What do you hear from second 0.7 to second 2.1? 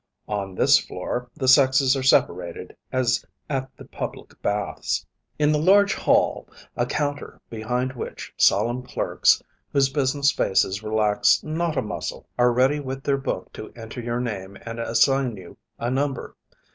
floor the sexes are